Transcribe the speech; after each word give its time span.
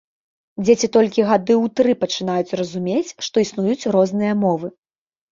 Дзеці 0.65 0.87
толькі 0.95 1.25
гады 1.31 1.51
ў 1.55 1.65
тры 1.79 1.91
пачынаюць 2.03 2.55
разумець, 2.59 3.15
што 3.27 3.35
існуюць 3.45 3.89
розныя 3.97 4.33
мовы. 4.45 4.67